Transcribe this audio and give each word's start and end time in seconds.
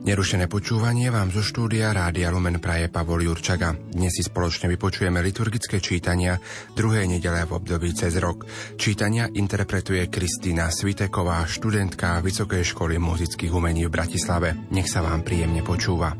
Nerušené 0.00 0.48
počúvanie 0.48 1.12
vám 1.12 1.28
zo 1.28 1.44
štúdia 1.44 1.92
Rádia 1.92 2.32
Lumen 2.32 2.56
praje 2.56 2.88
Pavol 2.88 3.20
Jurčaga. 3.20 3.76
Dnes 3.76 4.16
si 4.16 4.24
spoločne 4.24 4.72
vypočujeme 4.72 5.20
liturgické 5.20 5.76
čítania 5.76 6.40
druhej 6.72 7.04
nedele 7.04 7.44
v 7.44 7.60
období 7.60 7.92
cez 7.92 8.16
rok. 8.16 8.48
Čítania 8.80 9.28
interpretuje 9.28 10.08
Kristýna 10.08 10.72
Sviteková, 10.72 11.44
študentka 11.44 12.24
Vysokej 12.24 12.72
školy 12.72 12.96
muzických 12.96 13.52
umení 13.52 13.84
v 13.84 13.92
Bratislave. 13.92 14.56
Nech 14.72 14.88
sa 14.88 15.04
vám 15.04 15.20
príjemne 15.20 15.60
počúva. 15.60 16.16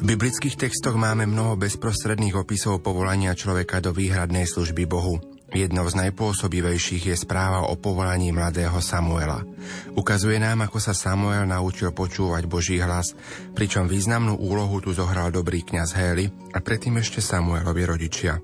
V 0.00 0.02
biblických 0.02 0.56
textoch 0.56 0.96
máme 0.96 1.28
mnoho 1.28 1.60
bezprostredných 1.60 2.40
opisov 2.40 2.80
povolania 2.80 3.36
človeka 3.36 3.84
do 3.84 3.92
výhradnej 3.92 4.48
služby 4.48 4.88
Bohu. 4.88 5.33
Jednou 5.54 5.86
z 5.86 5.94
najpôsobivejších 5.94 7.14
je 7.14 7.16
správa 7.16 7.70
o 7.70 7.78
povolaní 7.78 8.34
mladého 8.34 8.74
Samuela. 8.82 9.46
Ukazuje 9.94 10.42
nám, 10.42 10.66
ako 10.66 10.82
sa 10.82 10.90
Samuel 10.90 11.46
naučil 11.46 11.94
počúvať 11.94 12.50
Boží 12.50 12.82
hlas, 12.82 13.14
pričom 13.54 13.86
významnú 13.86 14.34
úlohu 14.34 14.82
tu 14.82 14.90
zohral 14.90 15.30
dobrý 15.30 15.62
kňaz 15.62 15.94
Hély 15.94 16.26
a 16.50 16.58
predtým 16.58 16.98
ešte 16.98 17.22
Samuelovi 17.22 17.86
rodičia. 17.86 18.42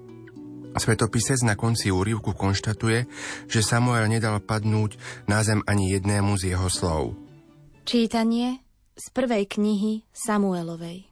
Svetopisec 0.70 1.42
na 1.42 1.58
konci 1.58 1.90
úrivku 1.90 2.32
konštatuje, 2.32 3.04
že 3.50 3.60
Samuel 3.60 4.08
nedal 4.08 4.38
padnúť 4.40 4.96
na 5.26 5.42
zem 5.44 5.66
ani 5.68 5.92
jednému 5.98 6.38
z 6.40 6.56
jeho 6.56 6.70
slov. 6.72 7.18
Čítanie 7.84 8.62
z 8.94 9.06
prvej 9.10 9.50
knihy 9.50 10.06
Samuelovej 10.14 11.10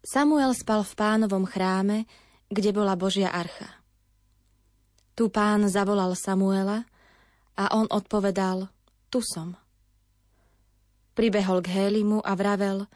Samuel 0.00 0.56
spal 0.56 0.80
v 0.80 0.96
pánovom 0.96 1.44
chráme, 1.44 2.08
kde 2.48 2.72
bola 2.72 2.96
Božia 2.96 3.28
archa. 3.28 3.77
Tu 5.18 5.26
pán 5.26 5.66
zavolal 5.66 6.14
Samuela 6.14 6.86
a 7.58 7.74
on 7.74 7.90
odpovedal, 7.90 8.70
tu 9.10 9.18
som. 9.18 9.58
Pribehol 11.18 11.58
k 11.58 11.74
Hélimu 11.74 12.22
a 12.22 12.38
vravel, 12.38 12.86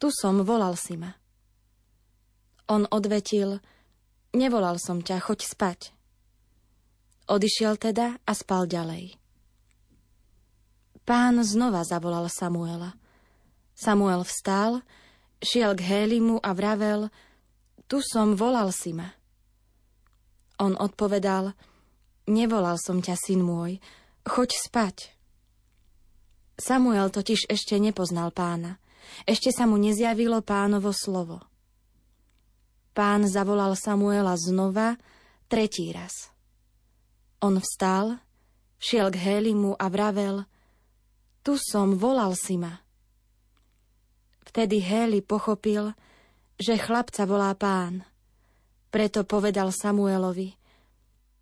tu 0.00 0.08
som, 0.08 0.40
volal 0.40 0.72
si 0.80 0.96
ma. 0.96 1.12
On 2.64 2.88
odvetil, 2.88 3.60
nevolal 4.32 4.80
som 4.80 5.04
ťa, 5.04 5.20
choď 5.20 5.44
spať. 5.44 5.80
Odišiel 7.28 7.76
teda 7.76 8.24
a 8.24 8.32
spal 8.32 8.64
ďalej. 8.64 9.20
Pán 11.04 11.44
znova 11.44 11.84
zavolal 11.84 12.32
Samuela. 12.32 12.96
Samuel 13.76 14.24
vstal, 14.24 14.80
šiel 15.44 15.76
k 15.76 15.84
Hélimu 15.92 16.40
a 16.40 16.56
vravel, 16.56 17.12
tu 17.84 18.00
som, 18.00 18.32
volal 18.32 18.72
si 18.72 18.96
ma. 18.96 19.12
On 20.62 20.78
odpovedal, 20.78 21.50
nevolal 22.30 22.78
som 22.78 23.02
ťa, 23.02 23.18
syn 23.18 23.42
môj, 23.42 23.82
choď 24.22 24.50
spať. 24.54 24.96
Samuel 26.54 27.10
totiž 27.10 27.50
ešte 27.50 27.74
nepoznal 27.82 28.30
pána. 28.30 28.78
Ešte 29.26 29.50
sa 29.50 29.66
mu 29.66 29.74
nezjavilo 29.76 30.38
pánovo 30.46 30.94
slovo. 30.94 31.42
Pán 32.94 33.26
zavolal 33.26 33.74
Samuela 33.74 34.38
znova, 34.38 34.94
tretí 35.50 35.90
raz. 35.90 36.30
On 37.42 37.58
vstal, 37.58 38.22
šiel 38.78 39.10
k 39.10 39.18
Hélimu 39.18 39.74
a 39.74 39.86
vravel, 39.90 40.46
tu 41.42 41.58
som, 41.58 41.98
volal 41.98 42.38
si 42.38 42.54
ma. 42.54 42.80
Vtedy 44.46 44.78
Héli 44.78 45.20
pochopil, 45.20 45.90
že 46.54 46.78
chlapca 46.78 47.26
volá 47.26 47.50
pán– 47.58 48.06
preto 48.94 49.26
povedal 49.26 49.74
Samuelovi, 49.74 50.54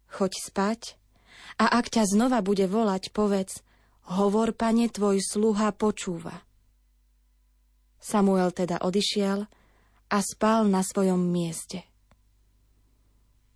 choď 0.09 0.33
spať 0.41 0.81
a 1.61 1.69
ak 1.77 1.93
ťa 1.93 2.09
znova 2.09 2.41
bude 2.41 2.65
volať, 2.65 3.13
povedz, 3.13 3.61
hovor, 4.09 4.57
pane, 4.57 4.89
tvoj 4.89 5.21
sluha 5.21 5.77
počúva. 5.77 6.49
Samuel 8.01 8.57
teda 8.57 8.81
odišiel 8.81 9.45
a 10.09 10.19
spal 10.25 10.65
na 10.65 10.81
svojom 10.81 11.21
mieste. 11.21 11.85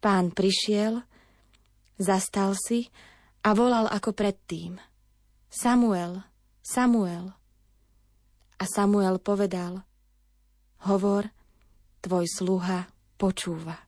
Pán 0.04 0.28
prišiel, 0.36 1.00
zastal 1.96 2.52
si 2.52 2.92
a 3.40 3.56
volal 3.56 3.88
ako 3.88 4.12
predtým. 4.12 4.76
Samuel, 5.48 6.20
Samuel. 6.60 7.32
A 8.60 8.64
Samuel 8.68 9.16
povedal, 9.24 9.88
hovor, 10.84 11.32
tvoj 12.04 12.28
sluha 12.28 12.92
počúva. 13.16 13.85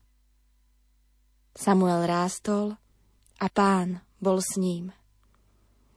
Samuel 1.59 2.07
rástol 2.07 2.79
a 3.43 3.47
pán 3.51 3.99
bol 4.23 4.39
s 4.39 4.55
ním. 4.55 4.95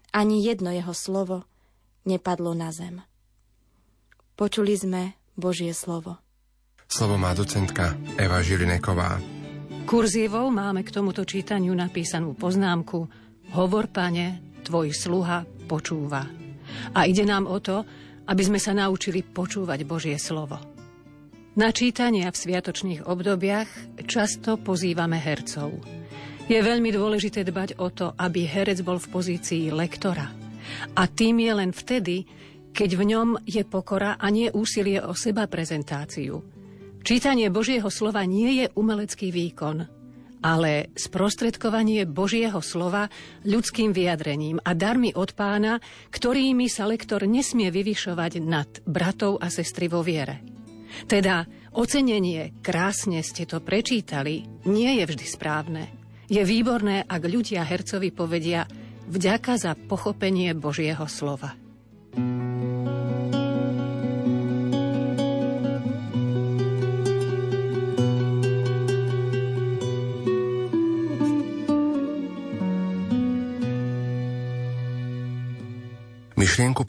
Ani 0.10 0.42
jedno 0.42 0.74
jeho 0.74 0.90
slovo 0.98 1.46
nepadlo 2.10 2.58
na 2.58 2.74
zem. 2.74 3.06
Počuli 4.34 4.74
sme 4.74 5.22
Božie 5.38 5.70
slovo. 5.78 6.18
Slovo 6.90 7.14
má 7.22 7.38
docentka 7.38 7.94
Eva 8.18 8.42
Žilineková. 8.42 9.22
Kurzívou 9.86 10.50
máme 10.50 10.82
k 10.82 10.98
tomuto 10.98 11.30
čítaniu 11.30 11.78
napísanú 11.78 12.34
poznámku 12.34 13.06
Hovor, 13.54 13.86
pane, 13.94 14.58
tvoj 14.66 14.90
sluha 14.90 15.46
počúva. 15.70 16.26
A 16.98 17.06
ide 17.06 17.22
nám 17.22 17.46
o 17.46 17.62
to, 17.62 17.86
aby 18.26 18.42
sme 18.42 18.58
sa 18.58 18.74
naučili 18.74 19.22
počúvať 19.22 19.86
Božie 19.86 20.18
slovo. 20.18 20.81
Na 21.52 21.68
čítania 21.76 22.32
v 22.32 22.40
sviatočných 22.48 23.12
obdobiach 23.12 23.68
často 24.08 24.56
pozývame 24.56 25.20
hercov. 25.20 25.84
Je 26.48 26.56
veľmi 26.56 26.96
dôležité 26.96 27.44
dbať 27.44 27.76
o 27.76 27.92
to, 27.92 28.16
aby 28.16 28.48
herec 28.48 28.80
bol 28.88 28.96
v 28.96 29.12
pozícii 29.12 29.68
lektora. 29.68 30.32
A 30.96 31.04
tým 31.12 31.44
je 31.44 31.52
len 31.52 31.76
vtedy, 31.76 32.24
keď 32.72 32.90
v 32.96 33.04
ňom 33.04 33.30
je 33.44 33.68
pokora 33.68 34.16
a 34.16 34.32
nie 34.32 34.48
úsilie 34.48 35.04
o 35.04 35.12
seba 35.12 35.44
prezentáciu. 35.52 36.40
Čítanie 37.04 37.52
Božieho 37.52 37.92
slova 37.92 38.24
nie 38.24 38.64
je 38.64 38.66
umelecký 38.72 39.36
výkon, 39.36 39.84
ale 40.40 40.96
sprostredkovanie 40.96 42.08
Božieho 42.08 42.64
slova 42.64 43.12
ľudským 43.44 43.92
vyjadrením 43.92 44.64
a 44.64 44.72
darmi 44.72 45.12
od 45.12 45.36
pána, 45.36 45.84
ktorými 46.16 46.72
sa 46.72 46.88
lektor 46.88 47.28
nesmie 47.28 47.68
vyvyšovať 47.76 48.40
nad 48.40 48.72
bratov 48.88 49.44
a 49.44 49.52
sestry 49.52 49.92
vo 49.92 50.00
viere. 50.00 50.51
Teda 51.06 51.48
ocenenie, 51.72 52.58
krásne 52.60 53.24
ste 53.24 53.48
to 53.48 53.62
prečítali, 53.64 54.48
nie 54.68 55.00
je 55.00 55.06
vždy 55.08 55.26
správne. 55.30 55.84
Je 56.32 56.42
výborné, 56.42 57.04
ak 57.06 57.22
ľudia 57.28 57.68
hercovi 57.68 58.10
povedia 58.10 58.64
vďaka 59.12 59.54
za 59.60 59.72
pochopenie 59.76 60.56
Božieho 60.56 61.04
slova. 61.12 61.61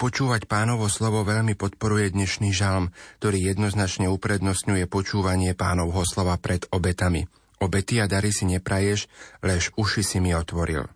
Počúvať 0.02 0.50
pánovo 0.50 0.90
slovo 0.90 1.22
veľmi 1.22 1.54
podporuje 1.54 2.10
dnešný 2.10 2.50
žalm, 2.50 2.90
ktorý 3.22 3.54
jednoznačne 3.54 4.10
uprednostňuje 4.10 4.90
počúvanie 4.90 5.54
pánovho 5.54 6.02
slova 6.02 6.34
pred 6.42 6.66
obetami. 6.74 7.30
Obety 7.62 8.02
a 8.02 8.10
dary 8.10 8.34
si 8.34 8.50
nepraješ, 8.50 9.06
lež 9.46 9.70
uši 9.78 10.02
si 10.02 10.18
mi 10.18 10.34
otvoril. 10.34 10.90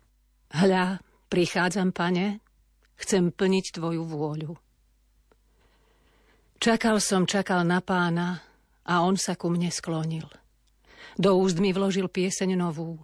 Hľa, 0.51 0.99
prichádzam, 1.31 1.95
pane, 1.95 2.43
chcem 2.99 3.31
plniť 3.31 3.79
tvoju 3.79 4.03
vôľu. 4.03 4.51
Čakal 6.59 6.99
som, 6.99 7.23
čakal 7.23 7.63
na 7.63 7.79
pána 7.79 8.43
a 8.83 9.07
on 9.07 9.15
sa 9.15 9.39
ku 9.39 9.47
mne 9.47 9.71
sklonil. 9.71 10.27
Do 11.15 11.39
úst 11.39 11.63
mi 11.63 11.71
vložil 11.71 12.11
pieseň 12.11 12.59
novú, 12.59 12.99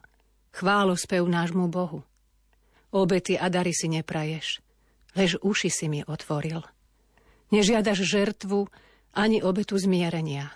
chválo 0.52 1.00
spev 1.00 1.24
nášmu 1.24 1.72
Bohu. 1.72 2.04
Obety 2.92 3.40
a 3.40 3.48
dary 3.48 3.72
si 3.72 3.88
nepraješ, 3.88 4.60
lež 5.18 5.42
uši 5.42 5.70
si 5.70 5.86
mi 5.90 6.02
otvoril. 6.06 6.62
Nežiadaš 7.54 8.02
žertvu 8.02 8.66
ani 9.14 9.46
obetu 9.46 9.78
zmierenia. 9.78 10.50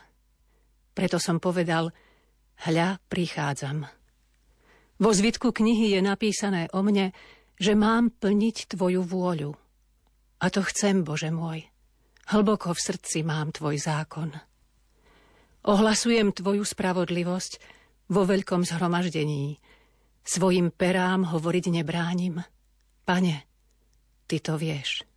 Preto 0.98 1.22
som 1.22 1.38
povedal, 1.38 1.94
hľa, 2.66 2.98
prichádzam. 3.06 3.86
Vo 4.98 5.12
zvitku 5.14 5.54
knihy 5.54 5.94
je 5.94 6.02
napísané 6.02 6.74
o 6.74 6.82
mne, 6.82 7.14
že 7.62 7.78
mám 7.78 8.10
plniť 8.18 8.74
tvoju 8.74 9.06
vôľu. 9.06 9.54
A 10.42 10.46
to 10.50 10.66
chcem, 10.66 11.06
Bože 11.06 11.30
môj. 11.30 11.70
Hlboko 12.34 12.74
v 12.74 12.82
srdci 12.82 13.22
mám 13.22 13.54
tvoj 13.54 13.78
zákon. 13.78 14.34
Ohlasujem 15.70 16.34
tvoju 16.34 16.66
spravodlivosť, 16.66 17.78
vo 18.08 18.24
veľkom 18.24 18.64
zhromaždení. 18.64 19.60
Svojim 20.24 20.72
perám 20.72 21.28
hovoriť 21.28 21.66
nebránim. 21.72 22.40
Pane, 23.08 23.47
ty 24.28 24.44
to 24.44 24.60
vieš. 24.60 25.08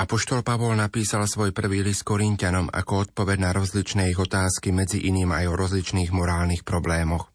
Apoštol 0.00 0.40
Pavol 0.40 0.80
napísal 0.80 1.28
svoj 1.28 1.52
prvý 1.52 1.84
list 1.84 2.08
Korintianom 2.08 2.72
ako 2.72 3.12
odpoveď 3.12 3.36
na 3.36 3.50
rozličné 3.52 4.08
ich 4.08 4.16
otázky, 4.16 4.72
medzi 4.72 4.96
iným 5.04 5.28
aj 5.28 5.44
o 5.52 5.54
rozličných 5.60 6.08
morálnych 6.08 6.64
problémoch. 6.64 7.28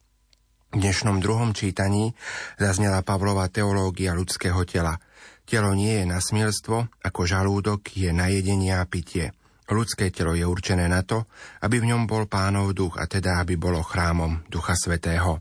V 0.73 0.81
dnešnom 0.81 1.21
druhom 1.21 1.53
čítaní 1.53 2.17
zaznela 2.57 3.05
Pavlova 3.05 3.53
teológia 3.53 4.17
ľudského 4.17 4.65
tela. 4.65 4.97
Telo 5.45 5.77
nie 5.77 6.01
je 6.01 6.05
na 6.09 6.17
smilstvo, 6.17 7.05
ako 7.05 7.21
žalúdok 7.21 7.93
je 7.93 8.09
na 8.09 8.33
jedenie 8.33 8.73
a 8.73 8.81
pitie. 8.89 9.29
Ľudské 9.69 10.09
telo 10.09 10.33
je 10.33 10.41
určené 10.41 10.89
na 10.89 11.05
to, 11.05 11.29
aby 11.61 11.77
v 11.81 11.93
ňom 11.93 12.09
bol 12.09 12.25
pánov 12.25 12.73
duch 12.73 12.97
a 12.97 13.05
teda 13.05 13.45
aby 13.45 13.61
bolo 13.61 13.85
chrámom 13.85 14.41
Ducha 14.49 14.73
Svetého. 14.73 15.37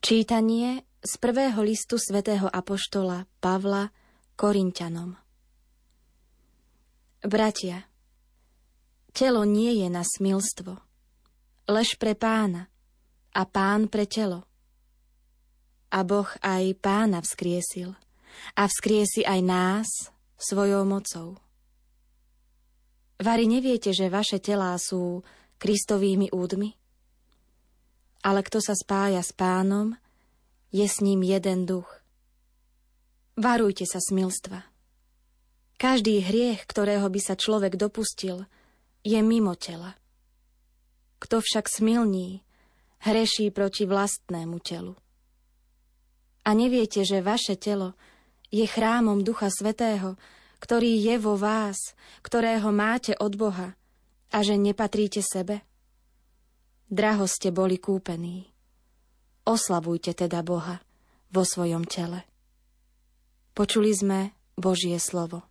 Čítanie 0.00 0.84
z 1.04 1.12
prvého 1.20 1.60
listu 1.60 2.00
svätého 2.00 2.48
Apoštola 2.48 3.28
Pavla 3.40 3.92
Korintianom 4.38 5.18
Bratia, 7.26 7.90
telo 9.10 9.42
nie 9.42 9.82
je 9.82 9.90
na 9.90 10.06
smilstvo, 10.06 10.78
lež 11.66 11.98
pre 11.98 12.14
pána 12.14 12.70
a 13.34 13.42
pán 13.42 13.90
pre 13.90 14.06
telo. 14.06 14.46
A 15.90 16.06
Boh 16.06 16.30
aj 16.38 16.70
pána 16.78 17.18
vzkriesil 17.18 17.98
a 18.54 18.70
vzkriesi 18.70 19.26
aj 19.26 19.40
nás 19.42 19.90
svojou 20.38 20.86
mocou. 20.86 21.34
Vary 23.18 23.50
neviete, 23.50 23.90
že 23.90 24.06
vaše 24.06 24.38
telá 24.38 24.78
sú 24.78 25.26
Kristovými 25.58 26.30
údmi? 26.30 26.78
Ale 28.22 28.46
kto 28.46 28.62
sa 28.62 28.78
spája 28.78 29.18
s 29.18 29.34
pánom, 29.34 29.98
je 30.70 30.86
s 30.86 31.02
ním 31.02 31.26
jeden 31.26 31.66
duch. 31.66 31.97
Varujte 33.38 33.86
sa 33.86 34.02
smilstva. 34.02 34.66
Každý 35.78 36.26
hriech, 36.26 36.66
ktorého 36.66 37.06
by 37.06 37.20
sa 37.22 37.38
človek 37.38 37.78
dopustil, 37.78 38.50
je 39.06 39.14
mimo 39.22 39.54
tela. 39.54 39.94
Kto 41.22 41.38
však 41.38 41.70
smilní, 41.70 42.42
hreší 43.06 43.54
proti 43.54 43.86
vlastnému 43.86 44.58
telu. 44.58 44.98
A 46.42 46.50
neviete, 46.50 47.06
že 47.06 47.22
vaše 47.22 47.54
telo 47.54 47.94
je 48.50 48.66
chrámom 48.66 49.22
Ducha 49.22 49.54
Svetého, 49.54 50.18
ktorý 50.58 50.98
je 50.98 51.14
vo 51.22 51.38
vás, 51.38 51.94
ktorého 52.26 52.74
máte 52.74 53.14
od 53.14 53.38
Boha 53.38 53.78
a 54.34 54.38
že 54.42 54.58
nepatríte 54.58 55.22
sebe? 55.22 55.62
Draho 56.90 57.30
ste 57.30 57.54
boli 57.54 57.78
kúpení. 57.78 58.50
Oslavujte 59.46 60.10
teda 60.10 60.42
Boha 60.42 60.82
vo 61.30 61.46
svojom 61.46 61.86
tele. 61.86 62.27
Počuli 63.58 63.90
sme 63.90 64.38
Božie 64.54 64.94
slovo. 65.02 65.42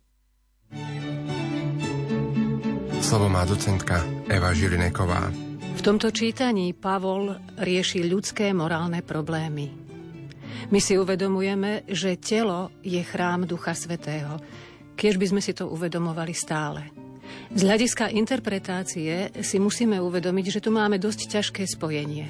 Slovo 3.04 3.28
má 3.28 3.44
docentka 3.44 4.00
Eva 4.32 4.56
Žilineková. 4.56 5.28
V 5.76 5.84
tomto 5.84 6.08
čítaní 6.08 6.72
Pavol 6.72 7.36
rieši 7.60 8.08
ľudské 8.08 8.56
morálne 8.56 9.04
problémy. 9.04 9.68
My 10.72 10.80
si 10.80 10.96
uvedomujeme, 10.96 11.84
že 11.84 12.16
telo 12.16 12.72
je 12.80 12.96
chrám 13.04 13.44
Ducha 13.44 13.76
Svetého, 13.76 14.40
keď 14.96 15.14
by 15.20 15.26
sme 15.28 15.40
si 15.44 15.52
to 15.52 15.68
uvedomovali 15.68 16.32
stále. 16.32 16.88
Z 17.52 17.60
hľadiska 17.60 18.08
interpretácie 18.08 19.36
si 19.44 19.60
musíme 19.60 20.00
uvedomiť, 20.00 20.56
že 20.56 20.64
tu 20.64 20.72
máme 20.72 20.96
dosť 20.96 21.28
ťažké 21.28 21.68
spojenie. 21.68 22.24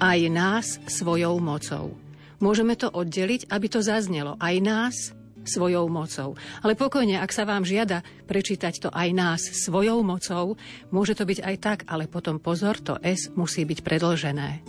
Aj 0.00 0.16
nás 0.32 0.80
svojou 0.88 1.36
mocou. 1.36 1.92
Môžeme 2.40 2.80
to 2.80 2.88
oddeliť, 2.88 3.52
aby 3.52 3.66
to 3.68 3.84
zaznelo. 3.84 4.38
Aj 4.40 4.56
nás 4.62 5.17
svojou 5.48 5.88
mocou. 5.88 6.36
Ale 6.60 6.76
pokojne, 6.76 7.18
ak 7.18 7.32
sa 7.32 7.48
vám 7.48 7.64
žiada 7.64 8.04
prečítať 8.28 8.84
to 8.84 8.88
aj 8.92 9.08
nás 9.16 9.40
svojou 9.40 10.04
mocou, 10.04 10.60
môže 10.92 11.16
to 11.16 11.24
byť 11.24 11.38
aj 11.40 11.56
tak, 11.58 11.78
ale 11.88 12.04
potom 12.06 12.36
pozor, 12.36 12.76
to 12.78 13.00
S 13.00 13.32
musí 13.32 13.64
byť 13.64 13.80
predlžené. 13.80 14.62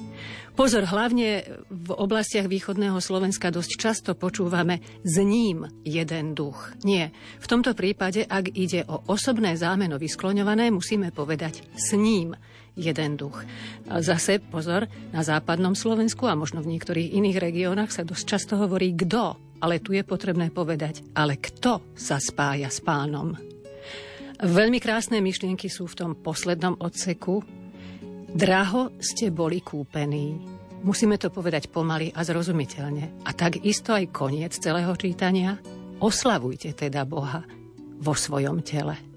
Pozor, 0.59 0.83
hlavne 0.91 1.47
v 1.71 1.91
oblastiach 1.95 2.51
východného 2.51 2.99
Slovenska 2.99 3.47
dosť 3.47 3.71
často 3.79 4.11
počúvame 4.11 4.83
z 5.07 5.23
ním 5.23 5.63
jeden 5.87 6.35
duch. 6.35 6.75
Nie. 6.83 7.15
V 7.39 7.47
tomto 7.47 7.71
prípade, 7.71 8.27
ak 8.27 8.51
ide 8.59 8.83
o 8.91 9.07
osobné 9.07 9.55
zámeno 9.55 9.95
vyskloňované, 9.95 10.67
musíme 10.67 11.15
povedať 11.15 11.63
s 11.79 11.95
ním 11.95 12.35
jeden 12.75 13.15
duch. 13.15 13.43
Zase 13.87 14.43
pozor, 14.43 14.91
na 15.15 15.23
západnom 15.23 15.79
Slovensku 15.79 16.27
a 16.27 16.35
možno 16.35 16.59
v 16.59 16.75
niektorých 16.75 17.15
iných 17.15 17.39
regiónach 17.39 17.91
sa 17.95 18.03
dosť 18.03 18.23
často 18.27 18.53
hovorí 18.59 18.91
kto, 18.95 19.39
ale 19.59 19.83
tu 19.83 19.95
je 19.95 20.03
potrebné 20.03 20.51
povedať, 20.51 21.03
ale 21.15 21.39
kto 21.39 21.95
sa 21.95 22.19
spája 22.19 22.71
s 22.71 22.79
pánom. 22.83 23.35
Veľmi 24.39 24.79
krásne 24.79 25.19
myšlienky 25.19 25.67
sú 25.67 25.91
v 25.91 25.97
tom 25.99 26.11
poslednom 26.15 26.79
odseku. 26.79 27.43
Draho 28.31 28.95
ste 29.03 29.35
boli 29.35 29.59
kúpení. 29.59 30.39
Musíme 30.79 31.19
to 31.19 31.27
povedať 31.27 31.67
pomaly 31.67 32.15
a 32.15 32.23
zrozumiteľne. 32.23 33.27
A 33.27 33.35
takisto 33.35 33.91
aj 33.91 34.15
koniec 34.15 34.55
celého 34.55 34.95
čítania. 34.95 35.59
Oslavujte 35.99 36.71
teda 36.71 37.03
Boha 37.03 37.43
vo 37.99 38.15
svojom 38.15 38.63
tele. 38.63 39.08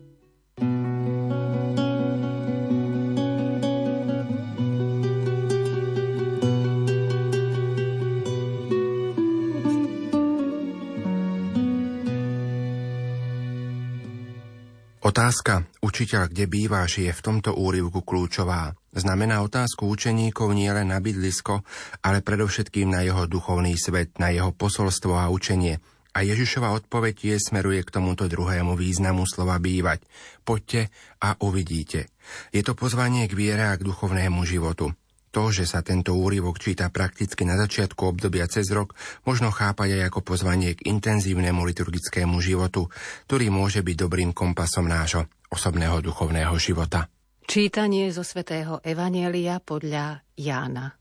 Otázka, 15.13 15.69
učiteľ, 15.85 16.33
kde 16.33 16.49
býváš, 16.49 17.05
je 17.05 17.13
v 17.13 17.21
tomto 17.21 17.53
úryvku 17.53 18.01
kľúčová. 18.01 18.73
Znamená 18.97 19.45
otázku 19.45 19.85
učeníkov 19.85 20.57
nie 20.57 20.73
len 20.73 20.89
na 20.89 21.05
bydlisko, 21.05 21.69
ale 22.01 22.25
predovšetkým 22.25 22.89
na 22.89 23.05
jeho 23.05 23.29
duchovný 23.29 23.77
svet, 23.77 24.17
na 24.17 24.33
jeho 24.33 24.57
posolstvo 24.57 25.13
a 25.21 25.29
učenie. 25.29 25.85
A 26.17 26.25
Ježišova 26.25 26.73
odpoveď 26.81 27.29
je 27.29 27.37
smeruje 27.37 27.85
k 27.85 27.93
tomuto 27.93 28.25
druhému 28.25 28.73
významu 28.73 29.29
slova 29.29 29.61
bývať. 29.61 30.01
Poďte 30.49 30.89
a 31.21 31.37
uvidíte. 31.45 32.09
Je 32.49 32.65
to 32.65 32.73
pozvanie 32.73 33.29
k 33.29 33.37
viere 33.37 33.69
a 33.69 33.77
k 33.77 33.85
duchovnému 33.85 34.49
životu. 34.49 34.97
To, 35.33 35.49
že 35.49 35.65
sa 35.65 35.81
tento 35.81 36.13
úryvok 36.13 36.61
číta 36.61 36.93
prakticky 36.93 37.49
na 37.49 37.57
začiatku 37.57 38.05
obdobia 38.05 38.45
cez 38.53 38.69
rok, 38.69 38.93
možno 39.25 39.49
chápať 39.49 39.97
aj 39.97 40.03
ako 40.13 40.21
pozvanie 40.21 40.77
k 40.77 40.85
intenzívnemu 40.93 41.57
liturgickému 41.57 42.37
životu, 42.45 42.93
ktorý 43.25 43.49
môže 43.49 43.81
byť 43.81 43.97
dobrým 43.97 44.37
kompasom 44.37 44.85
nášho 44.85 45.33
osobného 45.49 46.05
duchovného 46.05 46.53
života. 46.61 47.09
Čítanie 47.49 48.13
zo 48.13 48.21
svätého 48.29 48.85
Evanielia 48.85 49.57
podľa 49.65 50.21
Jána. 50.37 51.01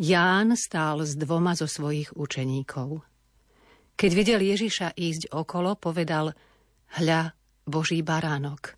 Ján 0.00 0.56
stál 0.56 1.04
s 1.04 1.12
dvoma 1.14 1.52
zo 1.52 1.68
svojich 1.68 2.16
učeníkov. 2.16 3.04
Keď 4.00 4.10
videl 4.16 4.40
Ježiša 4.42 4.96
ísť 4.96 5.30
okolo, 5.30 5.76
povedal 5.76 6.32
Hľa, 6.98 7.36
Boží 7.68 8.00
baránok. 8.00 8.74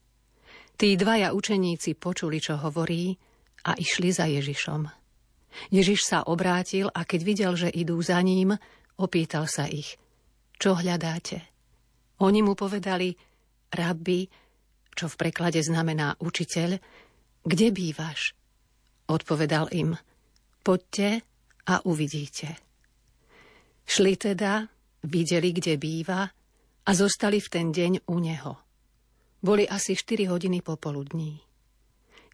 Tí 0.77 0.99
dvaja 0.99 1.33
učeníci 1.33 1.97
počuli, 1.97 2.37
čo 2.43 2.61
hovorí, 2.61 3.17
a 3.67 3.75
išli 3.75 4.15
za 4.15 4.31
Ježišom. 4.31 4.87
Ježiš 5.75 6.07
sa 6.07 6.23
obrátil 6.23 6.87
a 6.93 7.03
keď 7.03 7.21
videl, 7.27 7.53
že 7.59 7.73
idú 7.73 7.99
za 7.99 8.21
ním, 8.23 8.55
opýtal 9.01 9.51
sa 9.51 9.67
ich, 9.67 9.99
čo 10.57 10.79
hľadáte? 10.79 11.43
Oni 12.23 12.41
mu 12.41 12.55
povedali, 12.57 13.13
rabbi, 13.75 14.25
čo 14.97 15.11
v 15.11 15.19
preklade 15.21 15.61
znamená 15.61 16.17
učiteľ, 16.17 16.81
kde 17.45 17.67
bývaš? 17.73 18.33
Odpovedal 19.07 19.69
im, 19.77 19.93
poďte 20.65 21.23
a 21.69 21.85
uvidíte. 21.85 22.57
Šli 23.87 24.19
teda, 24.19 24.67
videli, 25.07 25.55
kde 25.55 25.79
býva 25.79 26.27
a 26.87 26.91
zostali 26.91 27.39
v 27.39 27.49
ten 27.53 27.67
deň 27.71 28.09
u 28.11 28.17
neho. 28.19 28.53
Boli 29.39 29.69
asi 29.69 29.95
4 29.95 30.27
hodiny 30.27 30.59
popoludní. 30.65 31.39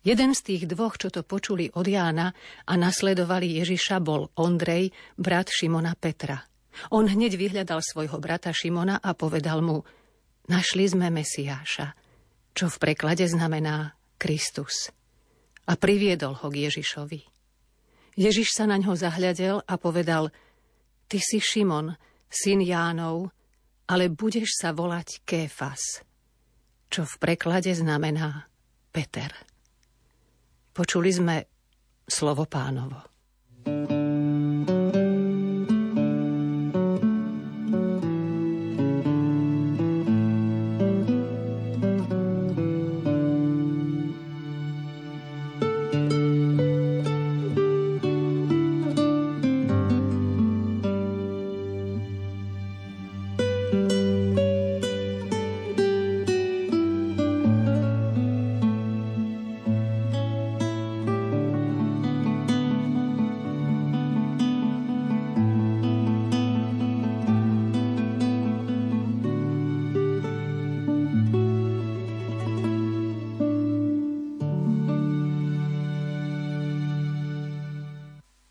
Jeden 0.03 0.35
z 0.35 0.41
tých 0.43 0.63
dvoch, 0.67 0.99
čo 0.99 1.15
to 1.15 1.23
počuli 1.23 1.71
od 1.79 1.87
Jána 1.87 2.35
a 2.67 2.73
nasledovali 2.75 3.63
Ježiša, 3.63 4.03
bol 4.03 4.35
Ondrej, 4.35 4.91
brat 5.15 5.47
Šimona 5.47 5.95
Petra. 5.95 6.43
On 6.91 7.07
hneď 7.07 7.39
vyhľadal 7.39 7.79
svojho 7.79 8.19
brata 8.19 8.51
Šimona 8.51 8.99
a 8.99 9.15
povedal 9.15 9.63
mu, 9.63 9.87
našli 10.51 10.91
sme 10.91 11.07
Mesiáša, 11.15 11.95
čo 12.51 12.67
v 12.67 12.77
preklade 12.83 13.23
znamená 13.31 13.95
Kristus. 14.19 14.91
A 15.71 15.79
priviedol 15.79 16.35
ho 16.35 16.51
k 16.51 16.67
Ježišovi. 16.67 17.21
Ježiš 18.19 18.59
sa 18.59 18.67
na 18.67 18.83
ňo 18.83 18.99
zahľadel 18.99 19.63
a 19.63 19.75
povedal, 19.79 20.35
ty 21.07 21.23
si 21.23 21.39
Šimon, 21.39 21.95
syn 22.27 22.59
Jánov, 22.59 23.31
ale 23.87 24.11
budeš 24.11 24.59
sa 24.59 24.75
volať 24.75 25.23
Kéfas, 25.23 26.03
čo 26.91 27.07
v 27.07 27.15
preklade 27.23 27.71
znamená 27.71 28.51
Peter. 28.91 29.52
Počuli 30.73 31.13
sme 31.13 31.37
slovo 32.09 32.49
pánovo. 32.49 33.13